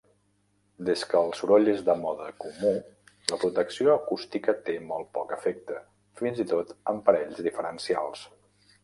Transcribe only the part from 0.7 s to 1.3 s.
Des que el